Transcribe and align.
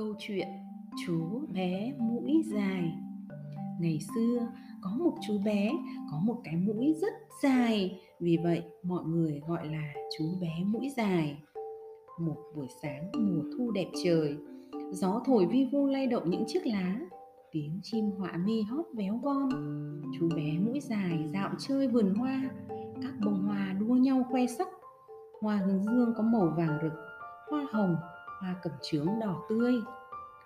Câu 0.00 0.14
chuyện 0.18 0.48
Chú 1.06 1.42
bé 1.54 1.92
mũi 1.98 2.42
dài 2.52 2.92
Ngày 3.80 3.98
xưa, 4.14 4.46
có 4.82 4.90
một 4.98 5.14
chú 5.26 5.38
bé, 5.44 5.72
có 6.10 6.20
một 6.24 6.36
cái 6.44 6.56
mũi 6.56 6.94
rất 7.00 7.12
dài. 7.42 8.00
Vì 8.20 8.36
vậy, 8.44 8.62
mọi 8.82 9.04
người 9.04 9.40
gọi 9.48 9.66
là 9.66 9.94
chú 10.18 10.24
bé 10.40 10.64
mũi 10.66 10.88
dài. 10.96 11.42
Một 12.20 12.36
buổi 12.56 12.66
sáng 12.82 13.10
mùa 13.18 13.42
thu 13.58 13.70
đẹp 13.70 13.86
trời, 14.04 14.36
Gió 14.92 15.22
thổi 15.26 15.46
vi 15.46 15.68
vu 15.72 15.86
lay 15.86 16.06
động 16.06 16.30
những 16.30 16.44
chiếc 16.46 16.66
lá. 16.66 17.00
Tiếng 17.52 17.80
chim 17.82 18.10
họa 18.18 18.32
mi 18.46 18.62
hót 18.62 18.86
véo 18.94 19.20
von. 19.22 19.48
Chú 20.18 20.28
bé 20.36 20.58
mũi 20.66 20.80
dài 20.80 21.28
dạo 21.32 21.50
chơi 21.58 21.88
vườn 21.88 22.14
hoa. 22.14 22.50
Các 23.02 23.12
bông 23.24 23.42
hoa 23.42 23.76
đua 23.80 23.94
nhau 23.94 24.26
khoe 24.30 24.46
sắc. 24.46 24.68
Hoa 25.40 25.56
hướng 25.56 25.84
dương 25.84 26.12
có 26.16 26.22
màu 26.22 26.54
vàng 26.56 26.78
rực, 26.82 26.92
Hoa 27.50 27.66
hồng 27.70 27.96
hoa 28.40 28.54
cẩm 28.62 28.72
chướng 28.82 29.06
đỏ 29.20 29.42
tươi. 29.48 29.74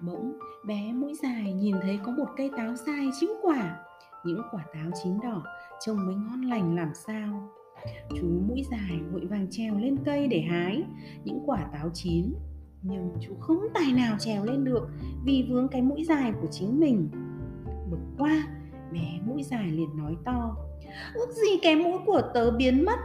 Bỗng 0.00 0.38
bé 0.64 0.92
mũi 0.92 1.14
dài 1.22 1.52
nhìn 1.52 1.76
thấy 1.82 1.98
có 2.04 2.12
một 2.12 2.26
cây 2.36 2.50
táo 2.56 2.76
sai 2.76 3.10
chín 3.20 3.30
quả. 3.42 3.76
Những 4.24 4.42
quả 4.50 4.64
táo 4.74 4.90
chín 5.02 5.20
đỏ 5.20 5.42
trông 5.80 6.06
mới 6.06 6.14
ngon 6.14 6.42
lành 6.42 6.76
làm 6.76 6.94
sao. 6.94 7.50
Chú 8.10 8.26
mũi 8.48 8.64
dài 8.70 9.00
vội 9.12 9.26
vàng 9.26 9.46
trèo 9.50 9.78
lên 9.78 9.96
cây 10.04 10.28
để 10.28 10.40
hái 10.40 10.82
những 11.24 11.42
quả 11.46 11.68
táo 11.72 11.90
chín. 11.94 12.34
Nhưng 12.82 13.16
chú 13.20 13.34
không 13.40 13.60
tài 13.74 13.92
nào 13.92 14.16
trèo 14.18 14.44
lên 14.44 14.64
được 14.64 14.88
vì 15.24 15.46
vướng 15.50 15.68
cái 15.68 15.82
mũi 15.82 16.04
dài 16.04 16.32
của 16.40 16.48
chính 16.50 16.80
mình. 16.80 17.10
Bực 17.90 18.00
quá, 18.18 18.46
bé 18.92 19.20
mũi 19.26 19.42
dài 19.42 19.70
liền 19.70 19.96
nói 19.96 20.16
to 20.24 20.56
ước 21.14 21.32
gì 21.32 21.58
cái 21.62 21.76
mũi 21.76 21.98
của 22.06 22.22
tớ 22.34 22.50
biến 22.50 22.84
mất. 22.84 22.98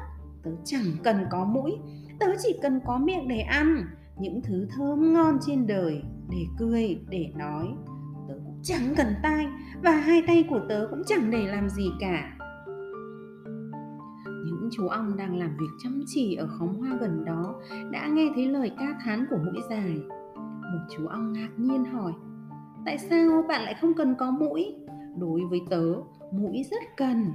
Tớ 0.44 0.52
chẳng 0.66 0.86
cần 1.04 1.26
có 1.32 1.46
mũi 1.46 1.78
tớ 2.20 2.28
chỉ 2.44 2.60
cần 2.62 2.80
có 2.86 2.98
miệng 2.98 3.28
để 3.28 3.40
ăn 3.40 3.86
những 4.20 4.42
thứ 4.44 4.68
thơm 4.70 5.14
ngon 5.14 5.38
trên 5.42 5.68
đời 5.68 6.02
để 6.30 6.46
cười, 6.60 7.00
để 7.10 7.32
nói. 7.36 7.68
Tớ 8.28 8.34
cũng 8.46 8.60
chẳng 8.64 8.94
cần 8.98 9.08
tai 9.24 9.48
và 9.84 9.92
hai 9.92 10.24
tay 10.28 10.46
của 10.50 10.60
tớ 10.70 10.88
cũng 10.90 11.02
chẳng 11.06 11.32
để 11.32 11.48
làm 11.48 11.70
gì 11.70 11.92
cả. 12.00 12.38
Những 14.46 14.70
chú 14.72 14.88
ong 14.88 15.18
đang 15.18 15.40
làm 15.40 15.58
việc 15.60 15.70
chăm 15.84 16.04
chỉ 16.08 16.36
ở 16.36 16.48
khóm 16.48 16.70
hoa 16.76 16.98
gần 17.02 17.26
đó 17.26 17.56
đã 17.92 18.08
nghe 18.08 18.30
thấy 18.36 18.48
lời 18.48 18.72
ca 18.80 19.00
thán 19.04 19.26
của 19.30 19.38
mũi 19.38 19.62
dài. 19.70 19.98
Một 20.74 20.86
chú 20.90 21.08
ong 21.08 21.34
ngạc 21.34 21.50
nhiên 21.58 21.86
hỏi, 21.86 22.14
tại 22.86 22.98
sao 22.98 23.46
bạn 23.48 23.64
lại 23.64 23.76
không 23.82 23.94
cần 23.94 24.16
có 24.20 24.32
mũi? 24.32 24.76
Đối 25.18 25.42
với 25.50 25.62
tớ, 25.70 25.94
mũi 26.32 26.64
rất 26.72 26.84
cần. 26.98 27.32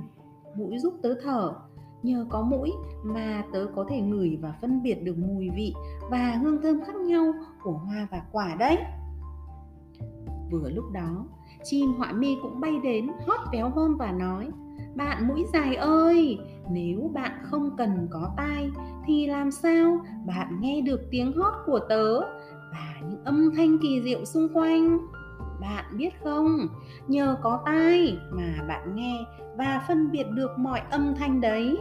Mũi 0.57 0.79
giúp 0.79 0.95
tớ 1.03 1.15
thở 1.23 1.55
nhờ 2.03 2.27
có 2.29 2.43
mũi 2.43 2.73
mà 3.03 3.45
tớ 3.53 3.67
có 3.75 3.87
thể 3.89 4.01
ngửi 4.01 4.39
và 4.43 4.55
phân 4.61 4.83
biệt 4.83 4.95
được 4.95 5.19
mùi 5.19 5.49
vị 5.57 5.75
và 6.11 6.39
hương 6.43 6.63
thơm 6.63 6.81
khác 6.87 6.97
nhau 6.97 7.33
của 7.63 7.73
hoa 7.73 8.09
và 8.11 8.23
quả 8.33 8.57
đấy. 8.59 8.79
Vừa 10.51 10.71
lúc 10.71 10.85
đó, 10.93 11.27
chim 11.65 11.93
họa 11.99 12.13
mi 12.13 12.37
cũng 12.43 12.61
bay 12.61 12.79
đến 12.83 13.09
hót 13.27 13.41
véo 13.53 13.71
von 13.71 13.97
và 13.97 14.13
nói, 14.13 14.49
bạn 14.95 15.29
mũi 15.29 15.45
dài 15.53 15.77
ơi, 15.77 16.39
nếu 16.71 17.11
bạn 17.15 17.33
không 17.43 17.77
cần 17.77 18.09
có 18.11 18.31
tai 18.37 18.71
thì 19.07 19.27
làm 19.27 19.51
sao 19.51 19.99
bạn 20.27 20.61
nghe 20.61 20.81
được 20.81 21.01
tiếng 21.11 21.33
hót 21.33 21.55
của 21.67 21.79
tớ 21.89 22.21
và 22.73 22.95
những 23.09 23.25
âm 23.25 23.51
thanh 23.57 23.79
kỳ 23.79 24.03
diệu 24.05 24.25
xung 24.25 24.49
quanh? 24.55 24.99
Bạn 25.61 25.85
biết 25.97 26.11
không? 26.25 26.69
Nhờ 27.09 27.37
có 27.43 27.63
tai 27.67 28.19
mà 28.31 28.65
bạn 28.69 28.95
nghe 28.95 29.25
và 29.57 29.85
phân 29.89 30.11
biệt 30.11 30.27
được 30.31 30.59
mọi 30.59 30.83
âm 30.91 31.15
thanh 31.15 31.41
đấy. 31.41 31.79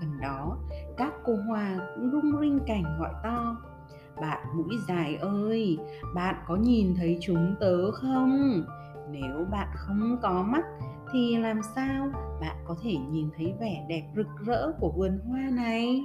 Gần 0.00 0.20
đó, 0.20 0.56
các 0.96 1.12
cô 1.24 1.36
hoa 1.48 1.80
cũng 1.94 2.10
rung 2.10 2.40
rinh 2.40 2.60
cảnh 2.66 2.84
gọi 3.00 3.12
to. 3.22 3.56
Bạn 4.20 4.46
mũi 4.54 4.76
dài 4.88 5.16
ơi, 5.16 5.78
bạn 6.14 6.34
có 6.46 6.56
nhìn 6.56 6.94
thấy 6.96 7.18
chúng 7.20 7.54
tớ 7.60 7.90
không? 7.90 8.62
Nếu 9.10 9.46
bạn 9.50 9.68
không 9.74 10.16
có 10.22 10.42
mắt 10.42 10.64
thì 11.12 11.36
làm 11.36 11.60
sao 11.74 12.10
bạn 12.40 12.56
có 12.64 12.76
thể 12.82 12.96
nhìn 13.10 13.28
thấy 13.36 13.54
vẻ 13.60 13.86
đẹp 13.88 14.12
rực 14.16 14.28
rỡ 14.46 14.72
của 14.80 14.92
vườn 14.96 15.18
hoa 15.28 15.40
này? 15.52 16.04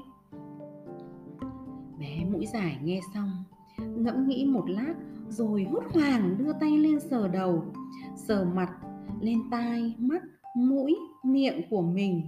Bé 1.99 2.25
mũi 2.31 2.45
dài 2.45 2.77
nghe 2.83 2.99
xong, 3.13 3.43
ngẫm 3.77 4.27
nghĩ 4.27 4.45
một 4.45 4.69
lát 4.69 4.93
rồi 5.29 5.63
hốt 5.63 5.83
hoảng 5.93 6.35
đưa 6.37 6.53
tay 6.53 6.77
lên 6.77 6.99
sờ 6.99 7.27
đầu, 7.27 7.63
sờ 8.15 8.45
mặt, 8.45 8.69
lên 9.21 9.39
tai, 9.51 9.95
mắt, 9.97 10.21
mũi, 10.57 10.95
miệng 11.23 11.61
của 11.69 11.81
mình. 11.81 12.21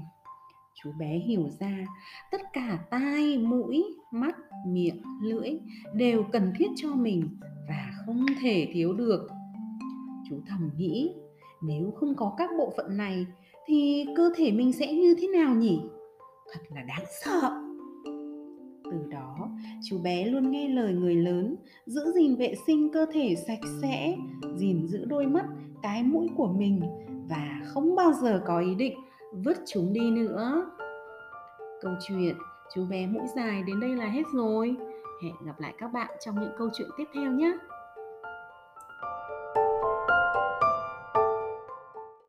Chú 0.83 0.91
bé 0.99 1.19
hiểu 1.27 1.49
ra, 1.59 1.85
tất 2.31 2.41
cả 2.53 2.79
tai, 2.89 3.37
mũi, 3.37 3.85
mắt, 4.11 4.35
miệng, 4.67 5.01
lưỡi 5.21 5.49
đều 5.93 6.23
cần 6.31 6.53
thiết 6.57 6.67
cho 6.75 6.95
mình 6.95 7.37
và 7.69 7.91
không 8.05 8.25
thể 8.41 8.69
thiếu 8.73 8.93
được. 8.93 9.27
Chú 10.29 10.39
thầm 10.47 10.69
nghĩ, 10.77 11.13
nếu 11.61 11.91
không 11.99 12.15
có 12.15 12.35
các 12.37 12.49
bộ 12.57 12.73
phận 12.77 12.97
này 12.97 13.25
thì 13.65 14.05
cơ 14.15 14.29
thể 14.35 14.51
mình 14.51 14.73
sẽ 14.73 14.93
như 14.93 15.15
thế 15.21 15.27
nào 15.27 15.55
nhỉ? 15.55 15.79
Thật 16.53 16.59
là 16.75 16.81
đáng 16.81 17.05
sợ 17.23 17.66
từ 18.91 18.97
đó, 19.11 19.49
chú 19.83 19.97
bé 20.03 20.25
luôn 20.25 20.51
nghe 20.51 20.67
lời 20.67 20.93
người 20.93 21.15
lớn, 21.15 21.55
giữ 21.85 22.11
gìn 22.15 22.35
vệ 22.35 22.53
sinh 22.67 22.89
cơ 22.93 23.05
thể 23.13 23.35
sạch 23.47 23.59
sẽ, 23.81 24.17
gìn 24.55 24.87
giữ 24.87 25.05
đôi 25.05 25.25
mắt, 25.25 25.45
cái 25.81 26.03
mũi 26.03 26.27
của 26.37 26.47
mình 26.47 26.81
và 27.29 27.61
không 27.65 27.95
bao 27.95 28.13
giờ 28.13 28.41
có 28.45 28.59
ý 28.59 28.75
định 28.75 28.93
vứt 29.31 29.57
chúng 29.67 29.93
đi 29.93 30.11
nữa. 30.11 30.71
Câu 31.81 31.93
chuyện, 32.07 32.35
chú 32.75 32.85
bé 32.89 33.07
mũi 33.07 33.23
dài 33.35 33.63
đến 33.67 33.79
đây 33.79 33.95
là 33.95 34.05
hết 34.05 34.23
rồi. 34.33 34.75
Hẹn 35.23 35.33
gặp 35.45 35.59
lại 35.59 35.73
các 35.77 35.87
bạn 35.87 36.11
trong 36.25 36.35
những 36.41 36.53
câu 36.57 36.69
chuyện 36.73 36.89
tiếp 36.97 37.05
theo 37.13 37.31
nhé. 37.31 37.57